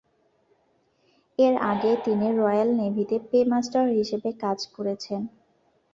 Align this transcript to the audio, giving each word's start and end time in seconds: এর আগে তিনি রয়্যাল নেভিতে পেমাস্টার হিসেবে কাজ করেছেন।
এর 1.39 1.55
আগে 1.71 1.91
তিনি 2.05 2.27
রয়্যাল 2.33 2.69
নেভিতে 2.79 3.15
পেমাস্টার 3.29 3.85
হিসেবে 3.97 4.29
কাজ 4.43 4.59
করেছেন। 4.75 5.21